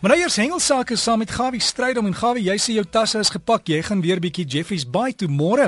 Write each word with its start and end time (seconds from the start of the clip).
Meneer 0.00 0.32
Hengelsake 0.32 0.96
saam 0.96 1.18
met 1.20 1.30
Gawie 1.30 1.60
Strydom 1.60 2.06
en 2.08 2.14
Gawie, 2.16 2.46
jy 2.46 2.54
sê 2.56 2.72
jou 2.72 2.86
tasse 2.88 3.20
is 3.20 3.28
gepak. 3.28 3.66
Jy 3.68 3.82
gaan 3.84 4.00
weer 4.00 4.16
bietjie 4.16 4.46
Jeffrey's 4.48 4.86
Bay 4.88 5.12
toe 5.12 5.26
môre. 5.28 5.66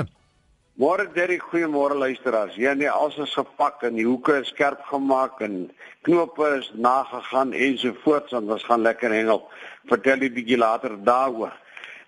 Môre 0.81 1.05
Derek, 1.13 1.43
goeiemôre 1.51 1.93
luisteraars. 1.93 2.55
Ja 2.57 2.73
nee, 2.73 2.89
alles 2.89 3.19
is 3.21 3.35
gepak 3.37 3.85
en 3.85 3.93
die 3.93 4.07
hoeke 4.07 4.39
is 4.39 4.49
skerp 4.49 4.81
gemaak 4.89 5.37
en 5.45 5.67
knope 6.09 6.49
is 6.55 6.71
nagegaan 6.73 7.53
en 7.53 8.49
ons 8.49 8.65
gaan 8.65 8.81
lekker 8.81 9.13
hengel. 9.13 9.43
Vertel 9.85 10.25
jy 10.25 10.31
bietjie 10.39 10.57
later 10.57 10.97
daaroor. 10.97 11.53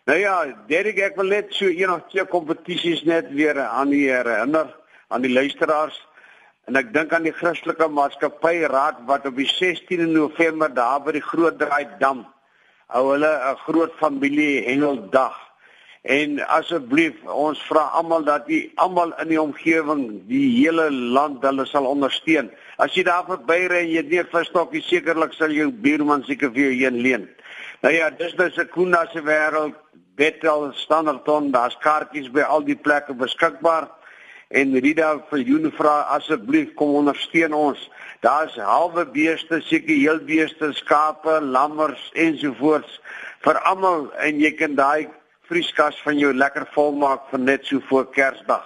Nou 0.10 0.18
ja, 0.18 0.42
Derek, 0.66 0.98
ek 0.98 1.22
wil 1.22 1.30
net 1.30 1.54
so 1.54 1.70
een 1.70 1.94
of 1.94 2.10
twee 2.10 2.26
kompetisies 2.26 3.06
net 3.06 3.30
weer 3.38 3.62
aan 3.62 3.94
die 3.94 4.08
herinner 4.10 4.74
aan 5.14 5.22
die 5.22 5.34
luisteraars. 5.34 6.02
En 6.66 6.76
ek 6.76 6.94
dink 6.94 7.12
aan 7.14 7.28
die 7.28 7.34
Christelike 7.34 7.88
Maatskappy 7.88 8.64
Raad 8.66 9.04
wat 9.06 9.26
op 9.30 9.36
die 9.38 9.50
16de 9.50 10.08
November 10.10 10.74
daar 10.74 11.04
by 11.06 11.12
die 11.14 11.22
Groot 11.22 11.60
Draai 11.60 11.86
Dam 12.00 12.26
hou 12.94 13.12
hulle 13.12 13.32
'n 13.52 13.58
groot 13.66 13.94
familie 14.00 14.64
hengeldag. 14.66 15.36
En 16.02 16.40
asseblief, 16.48 17.16
ons 17.26 17.62
vra 17.70 17.90
almal 18.00 18.24
dat 18.24 18.48
jy 18.48 18.72
almal 18.76 19.14
in 19.22 19.28
die 19.28 19.42
omgewing, 19.42 20.28
die 20.28 20.50
hele 20.62 20.92
land 20.92 21.42
hulle 21.42 21.66
sal 21.66 21.86
ondersteun. 21.86 22.52
As 22.78 22.94
jy 22.94 23.04
daar 23.04 23.26
verbyry 23.26 23.80
en 23.80 23.90
jy 23.90 23.98
het 23.98 24.10
nie 24.10 24.20
'n 24.20 24.30
visstokkie, 24.30 24.82
sekerlik 24.82 25.34
sal 25.34 25.50
jou 25.50 25.72
buurman 25.72 26.24
seker 26.24 26.52
vir 26.52 26.62
jou 26.62 26.86
een 26.86 27.02
leen. 27.02 27.30
Nou 27.82 27.94
ja, 27.94 28.10
dis 28.10 28.36
nou 28.36 28.50
se 28.52 28.66
Kuna 28.66 29.06
se 29.08 29.22
wêreld, 29.22 29.74
Bethel, 30.16 30.72
Standerton, 30.74 31.52
daar's 31.52 31.78
kaartjies 31.78 32.32
by 32.32 32.42
al 32.42 32.62
die 32.62 32.76
plekke 32.76 33.14
beskikbaar 33.14 33.90
en 34.56 34.74
Rida 34.84 35.12
vir 35.30 35.44
Joen 35.44 35.72
vra 35.76 35.96
asseblief 36.16 36.72
kom 36.80 36.96
ondersteun 37.02 37.54
ons. 37.58 37.82
Daar's 38.24 38.56
halwe 38.56 39.06
beeste, 39.14 39.60
seker 39.68 39.96
heel 39.96 40.22
beeste, 40.28 40.72
skape, 40.80 41.40
lammers 41.44 42.10
ensovoorts 42.26 43.00
vir 43.46 43.60
almal 43.70 44.08
en 44.26 44.40
jy 44.42 44.54
kan 44.58 44.78
daai 44.80 45.08
vrieskas 45.50 46.00
van 46.06 46.18
jou 46.18 46.32
lekker 46.34 46.66
volmaak 46.74 47.28
vir 47.32 47.44
net 47.44 47.68
so 47.68 47.84
voor 47.90 48.08
Kersdag. 48.16 48.64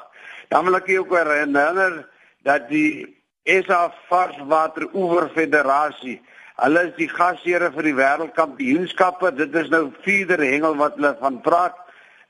Dan 0.49 0.69
wil 0.69 0.79
ek 0.79 0.87
jou 0.93 1.03
ook 1.03 1.17
herinner 1.17 2.03
dat 2.47 2.69
die 2.69 3.05
SA 3.45 3.89
Varswater 4.07 4.87
Oewer 4.93 5.27
Federasie 5.35 6.19
Hulle 6.59 6.81
is 6.89 6.95
die 6.97 7.07
gasheere 7.07 7.69
vir 7.71 7.85
die 7.87 7.95
wêreldkampioenskappe. 7.95 9.31
Dit 9.37 9.53
is 9.55 9.69
nou 9.71 9.93
vierde 10.03 10.35
hengel 10.43 10.75
wat 10.79 10.97
hulle 10.97 11.13
van 11.21 11.37
praat 11.45 11.77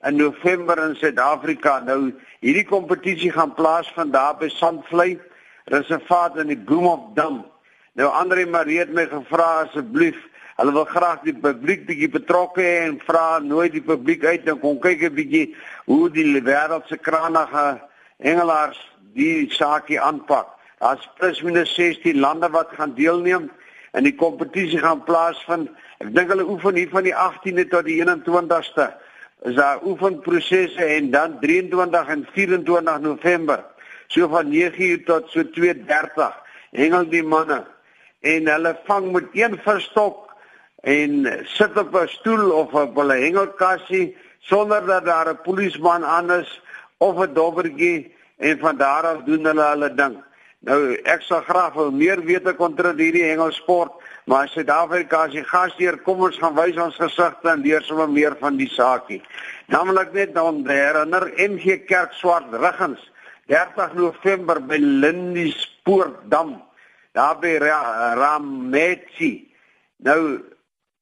in 0.06 0.16
November 0.16 0.78
in 0.88 0.96
Suid-Afrika. 0.96 1.80
Nou 1.84 2.14
hierdie 2.40 2.66
kompetisie 2.68 3.32
gaan 3.36 3.54
plaasvind 3.58 4.14
daar 4.14 4.38
by 4.40 4.50
Sandvlei 4.54 5.18
Reservaat 5.70 6.38
in 6.42 6.54
die 6.54 6.58
Bloemhof 6.58 7.12
Dam. 7.18 7.44
Nou 8.00 8.08
Andre 8.16 8.46
Marie 8.48 8.80
het 8.80 8.94
my 8.96 9.06
gevra 9.12 9.66
asseblief, 9.66 10.18
hulle 10.60 10.74
wil 10.76 10.88
graag 10.88 11.22
die 11.26 11.36
publiek 11.36 11.86
bietjie 11.88 12.10
betrokke 12.12 12.64
hê 12.64 12.78
en 12.88 12.98
vra 13.04 13.40
nooit 13.44 13.76
die 13.76 13.84
publiek 13.84 14.24
uit 14.26 14.48
en 14.48 14.60
kom 14.60 14.80
kyk 14.80 15.04
'n 15.04 15.16
bietjie 15.16 15.56
hoe 15.86 16.10
die 16.10 16.42
wêreld 16.42 16.88
se 16.88 16.98
kranige 16.98 17.80
hengelaars 18.20 18.80
die 19.14 19.48
saakie 19.52 20.00
aanpak. 20.00 20.48
Daar's 20.80 21.10
plus 21.20 21.42
minus 21.42 21.76
16 21.76 22.20
lande 22.20 22.50
wat 22.50 22.72
gaan 22.72 22.96
deelneem 22.96 23.52
en 23.92 24.04
die 24.04 24.16
kompetisie 24.16 24.80
gaan 24.80 25.04
plaasvind. 25.04 25.70
Ek 26.00 26.16
dink 26.16 26.30
hulle 26.30 26.48
oefen 26.48 26.76
hier 26.76 26.90
van 26.90 27.04
die 27.04 27.16
18de 27.16 27.68
tot 27.68 27.86
die 27.86 28.00
21ste 28.00 28.94
is 29.44 29.56
daar 29.56 29.84
oefenprosesse 29.84 30.84
en 30.84 31.12
dan 31.12 31.40
23 31.40 32.08
en 32.08 32.28
24 32.32 33.00
November 33.00 33.66
so 34.08 34.28
van 34.28 34.52
9:00 34.52 35.04
tot 35.06 35.30
so 35.30 35.44
2:30 35.44 36.34
hengel 36.72 37.10
die 37.10 37.24
manne 37.24 37.66
en 38.22 38.48
hulle 38.48 38.78
vang 38.86 39.12
met 39.12 39.28
een 39.34 39.60
verstok 39.64 40.28
en 40.82 41.26
sit 41.44 41.78
op 41.78 41.96
'n 41.96 42.08
stoel 42.08 42.52
of 42.52 42.74
op 42.74 42.98
'n 42.98 43.10
hengelkassie 43.10 44.16
sonder 44.40 44.86
dat 44.86 45.06
daar 45.06 45.30
'n 45.30 45.42
polisieman 45.44 46.06
aan 46.06 46.32
is 46.32 46.62
of 46.98 47.16
'n 47.18 47.34
dobbertjie 47.34 48.16
en 48.38 48.60
van 48.60 48.78
daar 48.78 49.04
af 49.04 49.24
doen 49.24 49.46
hulle 49.46 49.64
hulle 49.64 49.94
ding. 49.94 50.24
Nou 50.60 50.94
ek 51.04 51.22
sal 51.22 51.42
graag 51.42 51.74
wil 51.74 51.92
meer 51.92 52.24
weet 52.24 52.48
oor 52.60 52.94
hierdie 52.98 53.24
hengelsport 53.24 53.92
Maar 54.30 54.46
Suid-Afrika 54.52 55.24
as 55.26 55.32
die 55.34 55.42
gasheer, 55.42 55.96
kom 56.06 56.20
ons 56.28 56.36
gaan 56.38 56.54
wys 56.54 56.76
ons 56.78 56.98
gesigte 57.02 57.50
en 57.50 57.64
leer 57.66 57.82
sommer 57.82 58.12
meer 58.14 58.36
van 58.38 58.60
die 58.60 58.68
saakie. 58.70 59.24
Namelik 59.74 60.12
net 60.14 60.36
dan 60.36 60.60
herinner 60.68 61.24
NG 61.42 61.80
Kerk 61.90 62.14
Swart 62.14 62.52
Riggens 62.54 63.02
30 63.50 63.96
November 63.98 64.60
by 64.62 64.78
Lindiespoortdam 64.78 66.60
daar 67.18 67.40
by 67.42 67.56
Rametsi. 68.20 69.32
Nou 70.06 70.22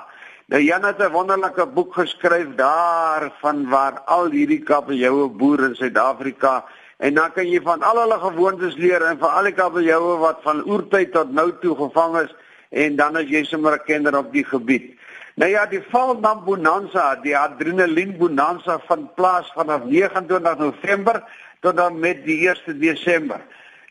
Nou 0.51 0.61
Jan 0.63 0.83
het 0.83 0.99
'n 0.99 1.11
wonderlike 1.11 1.65
boek 1.75 1.93
geskryf 1.93 2.47
daar 2.55 3.31
van 3.41 3.69
waar 3.69 3.99
al 4.05 4.31
hierdie 4.31 4.63
kapeljoue 4.63 5.29
boere 5.29 5.65
in 5.65 5.75
Suid-Afrika 5.75 6.65
en 6.97 7.13
dan 7.13 7.31
kan 7.31 7.47
jy 7.47 7.61
van 7.61 7.81
al 7.81 7.97
hulle 7.97 8.19
gewoontes 8.19 8.75
leer 8.75 9.01
en 9.01 9.17
van 9.17 9.33
al 9.33 9.43
die 9.43 9.53
kapeljoue 9.53 10.17
wat 10.17 10.37
van 10.41 10.67
oertyd 10.67 11.11
tot 11.11 11.31
nou 11.31 11.51
toe 11.61 11.75
gevang 11.75 12.17
is 12.17 12.35
en 12.71 12.95
dan 12.95 13.19
as 13.19 13.29
jy 13.29 13.43
sommer 13.43 13.73
'n 13.75 13.85
kenner 13.85 14.17
op 14.17 14.31
die 14.33 14.45
gebied. 14.45 14.95
Nou 15.35 15.49
ja, 15.49 15.65
die 15.65 15.81
Valdam 15.91 16.43
Bonanza, 16.45 17.15
die 17.15 17.37
Adrenalien 17.37 18.17
Bonanza 18.17 18.79
van 18.87 19.09
plaas 19.15 19.51
vanaf 19.55 19.85
29 19.85 20.57
November 20.57 21.23
tot 21.59 21.77
dan 21.77 21.99
met 21.99 22.25
die 22.25 22.47
1 22.49 22.79
Desember. 22.79 23.41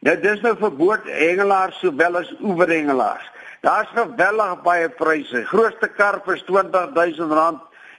Nou 0.00 0.16
dis 0.20 0.40
nou 0.40 0.54
vir 0.56 0.76
boothengelaars 0.76 1.78
sowel 1.78 2.16
as 2.16 2.34
oeverhengelaars. 2.40 3.26
Daar's 3.60 3.88
geweldig 3.92 4.62
baie 4.62 4.88
pryse. 4.88 5.44
Grootste 5.44 5.88
karp 5.88 6.28
is 6.32 6.44
R20000. 6.48 7.58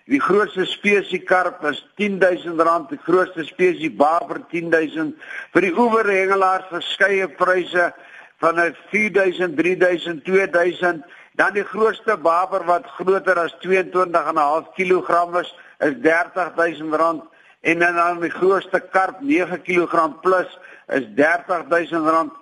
Die 0.09 0.19
grootste 0.19 0.65
spesie 0.65 1.21
karp 1.21 1.61
is 1.69 1.83
R10000, 2.01 2.89
die 2.89 2.99
grootste 3.05 3.45
spesie 3.45 3.91
baber 3.91 4.41
R10000. 4.49 5.13
Vir 5.53 5.67
die 5.67 5.73
oeverhengelaars 5.77 6.71
verskeie 6.71 7.29
pryse 7.29 7.91
van 8.41 8.59
'n 8.59 8.75
4000, 8.89 9.57
3000, 9.57 10.25
2000, 10.25 11.05
dan 11.39 11.53
die 11.53 11.63
grootste 11.63 12.17
baber 12.17 12.65
wat 12.65 12.85
groter 12.97 13.39
as 13.39 13.55
22.5 13.61 14.73
kg 14.75 15.39
is, 15.39 15.53
is 15.79 15.95
R30000 16.01 17.23
en 17.61 17.79
dan 17.79 18.19
die 18.19 18.33
grootste 18.33 18.79
karp 18.91 19.21
9 19.21 19.61
kg 19.61 20.19
plus 20.21 20.59
is 20.87 21.05
R30000 21.15 22.37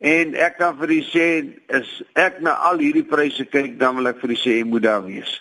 en 0.00 0.34
ek 0.34 0.56
kan 0.56 0.76
vir 0.80 0.90
u 0.96 1.00
sê 1.04 1.28
is 1.76 1.88
ek 2.16 2.40
na 2.40 2.54
al 2.70 2.80
hierdie 2.80 3.04
pryse 3.04 3.44
kyk 3.44 3.76
dan 3.80 3.98
wil 3.98 4.08
ek 4.08 4.22
vir 4.22 4.32
u 4.32 4.38
sê 4.38 4.60
jy 4.60 4.64
moet 4.64 4.86
daar 4.86 5.04
wees. 5.04 5.32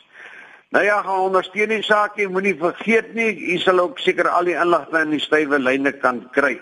Nou 0.70 0.84
ja, 0.86 1.00
gaan 1.02 1.30
ondersteun 1.30 1.72
die 1.72 1.82
saak, 1.82 2.18
jy 2.20 2.28
moenie 2.30 2.54
vergeet 2.60 3.16
nie, 3.18 3.32
u 3.56 3.58
sal 3.58 3.80
ook 3.82 4.02
seker 4.04 4.28
al 4.30 4.46
die 4.46 4.58
inligting 4.60 5.08
in 5.08 5.16
die 5.16 5.24
stywe 5.24 5.58
lyne 5.58 5.96
kan 5.98 6.20
kry. 6.36 6.60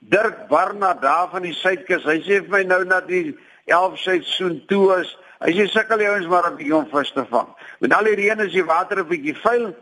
Dirk 0.00 0.48
Barnard 0.48 1.02
daar 1.02 1.28
van 1.30 1.42
die 1.42 1.54
Suidkus. 1.54 2.04
Hy 2.04 2.20
sê 2.22 2.42
vir 2.44 2.52
my 2.52 2.62
nou 2.62 2.84
dat 2.84 3.08
die 3.08 3.36
11 3.66 3.98
seisoen 3.98 4.60
toe 4.70 5.00
is. 5.00 5.16
Hy 5.42 5.52
sê 5.56 5.66
sukkel 5.68 6.00
die 6.00 6.08
ouens 6.08 6.28
maar 6.30 6.50
op 6.52 6.58
die 6.60 6.72
om 6.74 6.86
vis 6.92 7.12
te 7.12 7.24
vang. 7.30 7.48
Met 7.80 7.94
al 7.96 8.08
die 8.10 8.16
reën 8.20 8.40
is 8.44 8.52
die 8.52 8.64
water 8.64 9.00
'n 9.02 9.08
bietjie 9.08 9.36
vuil. 9.42 9.74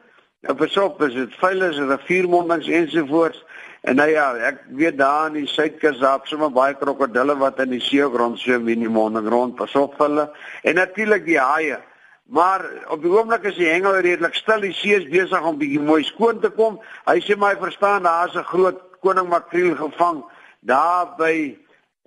Nou 0.44 0.54
besop 0.54 1.02
is 1.02 1.14
dit 1.14 1.34
vuil 1.40 1.62
is 1.62 1.76
dit 1.76 1.88
riviermondings 1.88 2.68
ensovoorts. 2.68 3.44
En 3.82 3.96
nou 3.96 4.08
ja, 4.08 4.34
ek 4.36 4.62
weet 4.68 4.98
daar 4.98 5.26
in 5.26 5.32
die 5.32 5.46
Suidkus 5.46 5.98
daar 5.98 6.20
sommer 6.24 6.50
baie 6.50 6.74
krokodille 6.74 7.36
wat 7.36 7.58
in 7.60 7.70
die 7.70 7.80
see 7.80 8.02
rond 8.02 8.38
swem 8.38 8.68
in 8.68 8.80
die 8.80 8.88
monding 8.88 9.28
rond. 9.28 9.56
Pasop 9.56 9.98
hulle. 9.98 10.30
En 10.62 10.74
natuurlik 10.74 11.24
die 11.24 11.38
haie. 11.38 11.78
Maar 12.24 12.64
op 12.88 13.02
die 13.02 13.10
oomblik 13.10 13.44
is 13.44 13.56
die 13.56 13.68
hengel 13.68 13.98
redelik 14.00 14.34
stil. 14.34 14.60
Die 14.60 14.72
see 14.72 14.96
is 14.96 15.08
besig 15.08 15.44
om 15.44 15.58
bietjie 15.58 15.80
mooi 15.80 16.02
skoon 16.04 16.40
te 16.40 16.48
kom. 16.50 16.80
Hy 17.04 17.20
sê 17.20 17.36
my 17.36 17.54
verstaan 17.60 18.02
daar's 18.08 18.36
'n 18.36 18.44
groot 18.44 18.80
koning 19.04 19.28
makriel 19.28 19.76
gevang 19.76 20.24
daar 20.64 21.12
by 21.18 21.34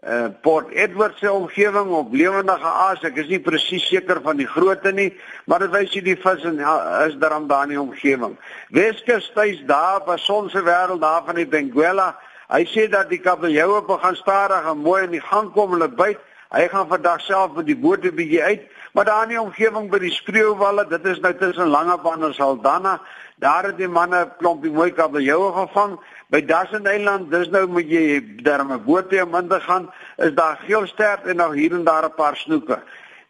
uh, 0.03 0.27
Port 0.41 0.69
Edward 0.73 1.17
se 1.17 1.31
omgewing 1.31 1.89
op 1.94 2.13
lewendige 2.13 2.69
aas. 2.69 3.03
Ek 3.05 3.19
is 3.21 3.29
nie 3.31 3.41
presies 3.44 3.85
seker 3.89 4.21
van 4.25 4.39
die 4.41 4.47
grootte 4.49 4.94
nie, 4.95 5.11
maar 5.45 5.65
dit 5.65 5.73
wys 5.73 5.94
jy 5.94 6.03
die 6.05 6.17
vis 6.21 6.45
en 6.47 6.61
ja, 6.61 6.77
is 7.05 7.17
daar 7.21 7.38
om 7.38 7.47
daar 7.49 7.67
in 7.67 7.75
die 7.75 7.81
omgewing. 7.81 8.38
Weskus 8.73 9.29
tuis 9.35 9.61
daar 9.69 10.01
by 10.07 10.17
sonse 10.21 10.63
wêreld 10.65 11.03
daar 11.05 11.25
van 11.27 11.38
die 11.39 11.49
Benguela. 11.49 12.15
Hy 12.47 12.63
sê 12.71 12.88
dat 12.89 13.11
die 13.11 13.21
kabeljoue 13.21 13.83
begin 13.88 14.15
stadig 14.15 14.65
en 14.71 14.83
mooi 14.85 15.03
in 15.03 15.15
die 15.17 15.23
gang 15.23 15.51
kom 15.53 15.75
hulle 15.75 15.89
byt. 15.91 16.21
Hy 16.55 16.67
gaan 16.71 16.88
vandag 16.88 17.21
self 17.25 17.57
met 17.57 17.67
die 17.67 17.75
boot 17.75 18.05
'n 18.05 18.15
bietjie 18.15 18.44
uit 18.44 18.63
Maar 18.97 19.05
daar 19.05 19.23
in 19.23 19.29
die 19.29 19.41
omgewing 19.41 19.91
by 19.94 19.99
die 20.01 20.09
spreeuwalle, 20.09 20.88
dit 20.89 21.03
is 21.05 21.19
nou 21.21 21.29
tussen 21.38 21.67
Langebaan 21.69 22.23
en 22.25 22.31
Saldanha, 22.33 22.95
daar 23.38 23.67
het 23.69 23.75
die 23.77 23.88
manne 23.88 24.23
klompie 24.39 24.71
mooi 24.73 24.88
kabeljoue 24.89 25.51
gevang. 25.53 25.94
By 26.33 26.39
Dassen 26.41 26.89
Eiland, 26.89 27.27
dis 27.29 27.51
nou 27.53 27.67
moet 27.69 27.91
jy 27.94 28.17
daar 28.41 28.63
met 28.65 28.88
bote 28.88 29.19
om 29.21 29.38
in 29.38 29.51
te 29.51 29.59
gaan, 29.67 29.85
is 30.17 30.33
daar 30.33 30.57
geelstert 30.63 31.29
en 31.29 31.38
nog 31.44 31.53
hier 31.53 31.77
en 31.77 31.85
daar 31.85 32.09
'n 32.09 32.17
paar 32.17 32.35
snoeke. 32.41 32.79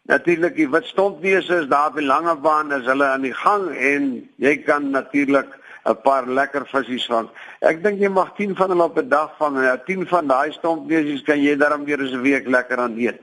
Natuurlik 0.08 0.56
die 0.56 0.70
wit 0.70 0.86
stompneuse 0.86 1.60
is 1.60 1.68
daar 1.68 1.92
by 1.92 2.00
Langebaan, 2.00 2.72
is 2.72 2.86
hulle 2.86 3.04
aan 3.04 3.28
die 3.28 3.34
gang 3.34 3.68
en 3.76 4.30
jy 4.36 4.56
kan 4.64 4.90
natuurlik 4.90 5.52
'n 5.88 6.00
paar 6.02 6.26
lekker 6.26 6.66
visse 6.66 7.06
vang. 7.08 7.28
Ek 7.60 7.82
dink 7.82 8.00
jy 8.00 8.10
mag 8.12 8.34
10 8.36 8.54
van 8.56 8.70
hulle 8.72 8.84
op 8.84 8.98
'n 8.98 9.08
dag 9.08 9.30
vang. 9.38 9.56
Ja, 9.64 9.76
10 9.76 10.06
van 10.06 10.26
daai 10.26 10.52
stompneesies 10.52 11.22
kan 11.22 11.40
jy 11.42 11.56
daarom 11.56 11.84
weer 11.84 12.00
'n 12.02 12.22
week 12.22 12.46
lekker 12.46 12.78
aan 12.78 12.98
eet. 12.98 13.20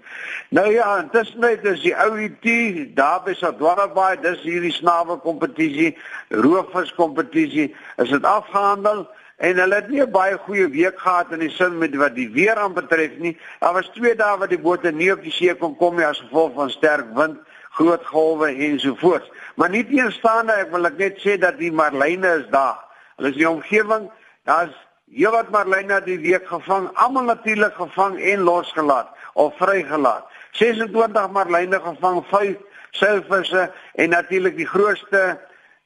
Nou 0.49 0.71
ja, 0.71 0.97
intussen 0.97 1.39
net 1.39 1.65
is 1.65 1.81
die 1.81 1.95
ou 1.95 2.17
IT 2.17 2.95
daar 2.95 3.21
by 3.23 3.33
Sadwarabai, 3.33 4.21
dis 4.21 4.41
hierdie 4.41 4.71
snawe 4.71 5.17
kompetisie, 5.17 5.97
roofvis 6.29 6.93
kompetisie, 6.95 7.75
is 7.97 8.09
dit 8.09 8.23
afgehandel 8.23 9.07
en 9.37 9.57
hulle 9.57 9.75
het 9.75 9.89
nie 9.89 10.01
'n 10.01 10.11
baie 10.11 10.37
goeie 10.37 10.69
week 10.69 10.99
gehad 10.99 11.31
in 11.31 11.39
die 11.39 11.49
sin 11.49 11.77
met 11.77 11.95
wat 11.95 12.15
die 12.15 12.29
weer 12.29 12.55
aan 12.55 12.73
betref 12.73 13.17
nie. 13.17 13.37
Daar 13.59 13.73
was 13.73 13.89
2 13.93 14.15
dae 14.15 14.37
wat 14.37 14.49
die 14.49 14.59
bote 14.59 14.91
nie 14.91 15.11
op 15.11 15.21
die 15.21 15.31
see 15.31 15.55
kon 15.55 15.75
kom 15.75 15.95
nie 15.95 16.05
as 16.05 16.19
gevolg 16.19 16.53
van 16.53 16.69
sterk 16.69 17.05
wind 17.13 17.37
groot 17.75 18.05
golwe 18.07 18.49
ensovoorts. 18.69 19.31
Maar 19.55 19.71
nie 19.73 19.83
teenstaande 19.87 20.55
ek 20.63 20.71
wil 20.73 20.87
ek 20.87 20.99
net 20.99 21.19
sê 21.23 21.35
dat 21.39 21.59
die 21.59 21.71
marline 21.71 22.37
is 22.41 22.47
daar. 22.53 22.79
Hulle 23.19 23.31
is 23.31 23.39
die 23.39 23.49
omgewing, 23.49 24.09
daar's 24.47 24.75
heelwat 25.11 25.51
marline 25.53 25.99
die 26.05 26.19
week 26.23 26.47
gevang, 26.47 26.87
almal 26.99 27.29
natuurlik 27.29 27.75
gevang 27.77 28.17
en 28.19 28.47
losgelaat 28.47 29.11
of 29.33 29.55
vrygelaat. 29.59 30.27
26 30.55 31.31
marline 31.35 31.79
gevang, 31.83 32.23
5 32.31 32.55
seilvisse 32.95 33.67
en 33.99 34.09
natuurlik 34.09 34.55
die 34.55 34.67
grootste 34.67 35.35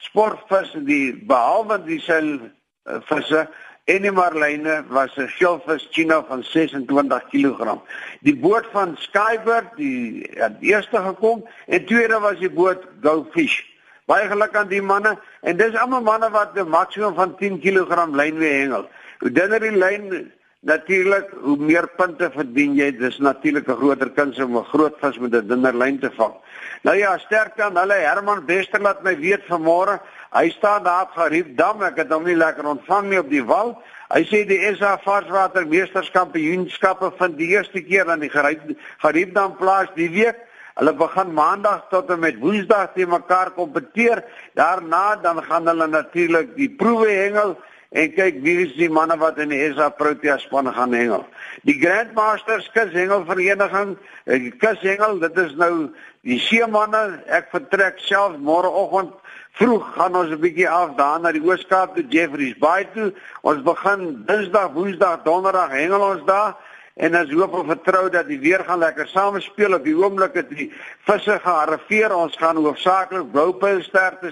sportvis 0.05 0.75
die 0.87 1.13
behalwe 1.27 1.79
die 1.87 1.99
seilvisse 2.05 3.47
en 3.89 4.05
die 4.05 4.11
marline 4.13 4.83
was 4.89 5.15
'n 5.17 5.27
skilvis 5.35 5.87
China 5.91 6.23
van 6.27 6.43
26 6.43 7.23
kg. 7.31 7.81
Die 8.21 8.35
boot 8.35 8.65
van 8.71 8.95
Skybird 8.97 9.75
die 9.75 10.29
het 10.33 10.57
eerste 10.59 10.97
gekom 10.97 11.47
en 11.67 11.85
tweede 11.85 12.19
was 12.19 12.39
die 12.39 12.49
boot 12.49 12.83
Go 13.01 13.27
Fish. 13.31 13.61
Baie 14.05 14.27
geluk 14.27 14.55
aan 14.55 14.67
die 14.67 14.81
manne 14.81 15.17
en 15.41 15.57
dis 15.57 15.75
almal 15.75 16.01
manne 16.01 16.29
wat 16.29 16.57
'n 16.57 16.69
maksimum 16.69 17.15
van 17.15 17.35
10 17.37 17.59
kg 17.59 18.07
lyn 18.11 18.37
weer 18.37 18.59
hengel. 18.61 18.89
Hoe 19.19 19.31
dinner 19.31 19.59
die 19.59 19.77
lyn 19.77 20.31
natuurlik 20.59 21.29
hoe 21.41 21.57
meer 21.57 21.87
punte 21.95 22.29
verdien 22.31 22.75
jy, 22.75 22.91
dis 22.91 23.17
natuurlik 23.17 23.67
'n 23.67 23.75
groter 23.75 24.09
kans 24.09 24.39
om 24.39 24.57
'n 24.57 24.63
groot 24.63 24.95
vis 24.99 25.17
met 25.19 25.33
'n 25.33 25.47
dunner 25.47 25.77
lyn 25.77 25.99
te 25.99 26.11
vang. 26.11 26.33
Nou 26.81 26.97
ja, 26.97 27.17
sterk 27.17 27.59
aan 27.59 27.77
hulle 27.77 27.93
Herman 27.93 28.45
Bester 28.45 28.81
laat 28.81 29.03
my 29.03 29.17
weet 29.17 29.43
vanmôre 29.47 29.99
Hy 30.29 30.49
staan 30.49 30.83
daar 30.83 31.07
op 31.07 31.15
Gariep 31.17 31.55
Dam. 31.57 31.81
Ek 31.81 31.97
het 32.03 32.11
hom 32.13 32.27
nie 32.27 32.37
lekker 32.37 32.67
ontvang 32.69 33.07
nie 33.09 33.19
op 33.19 33.29
die 33.31 33.41
wal. 33.41 33.73
Hy 34.13 34.21
sê 34.29 34.43
die 34.45 34.59
SA 34.75 34.97
Varswater 35.01 35.65
Meesterskampioenskappe 35.69 37.09
vind 37.17 37.37
die 37.39 37.49
eerste 37.55 37.81
keer 37.81 38.09
aan 38.09 38.21
die 38.21 38.29
Gariep 38.29 39.33
Dam 39.33 39.55
plaas 39.57 39.89
die 39.95 40.09
week. 40.13 40.37
Hulle 40.77 40.93
begin 40.95 41.33
maandag 41.33 41.87
tot 41.89 42.11
en 42.13 42.21
met 42.21 42.37
woensdag 42.39 42.93
te 42.93 43.07
mekaar 43.09 43.51
kompeteer. 43.57 44.21
Daarna 44.55 45.17
dan 45.23 45.41
gaan 45.43 45.67
hulle 45.67 45.89
natuurlik 45.89 46.53
die 46.55 46.69
proewe 46.69 47.09
hengel 47.09 47.57
en 47.91 48.11
kyk 48.13 48.41
wie 48.43 48.67
is 48.67 48.75
die 48.77 48.89
manne 48.89 49.17
wat 49.17 49.39
in 49.41 49.49
die 49.49 49.63
SA 49.73 49.89
Protea 49.89 50.37
span 50.37 50.69
gaan 50.73 50.93
hengel. 50.93 51.25
Die 51.65 51.79
Grandmasters 51.81 52.69
kushengel 52.73 53.25
vereniging, 53.25 53.97
die 54.25 54.51
kushengel, 54.51 55.19
dit 55.19 55.37
is 55.37 55.55
nou 55.57 55.89
die 56.21 56.39
seemanne. 56.39 57.23
Ek 57.27 57.49
vertrek 57.53 57.97
self 58.05 58.37
môreoggend 58.37 59.15
Vroeg 59.59 59.87
gaan 59.95 60.15
ons 60.15 60.29
'n 60.31 60.39
bietjie 60.39 60.69
af 60.69 60.95
daar 60.95 61.19
na 61.19 61.31
die 61.31 61.43
Ooskaap 61.43 61.95
toe 61.95 62.05
Jeffreys 62.07 62.57
Bay 62.57 62.87
toe. 62.93 63.13
Ons 63.41 63.61
begin 63.63 64.23
Dinsdag, 64.25 64.71
Woensdag, 64.71 65.23
Donderdag 65.23 65.71
hengel 65.71 66.01
ons 66.01 66.23
daar 66.25 66.55
en 66.95 67.17
ons 67.19 67.31
hoop 67.31 67.53
en 67.53 67.65
vertrou 67.65 68.09
dat 68.09 68.27
die 68.27 68.39
weer 68.39 68.63
gaan 68.63 68.79
lekker 68.79 69.07
samespeel 69.07 69.73
op 69.73 69.83
die 69.83 69.95
oomblik 69.95 70.33
het 70.33 70.49
die 70.49 70.71
visse 71.07 71.39
gearriveer. 71.43 72.15
Ons 72.15 72.37
gaan 72.37 72.55
hoofsaaklik 72.55 73.31
bloupill 73.31 73.83
sterte 73.83 74.31